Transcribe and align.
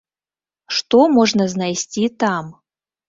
Што 0.77 1.01
можна 1.17 1.47
знайсці 1.57 2.05
там? 2.25 2.43